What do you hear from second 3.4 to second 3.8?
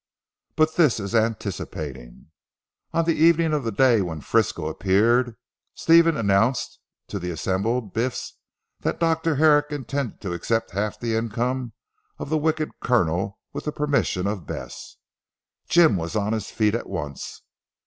of the